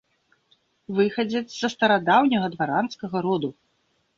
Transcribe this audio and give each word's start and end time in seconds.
Выхадзец 0.99 1.43
са 1.59 1.67
старадаўняга 1.75 2.47
дваранскага 2.57 3.17
роду. 3.29 3.49